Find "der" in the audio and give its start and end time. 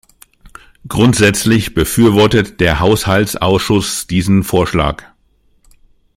2.59-2.79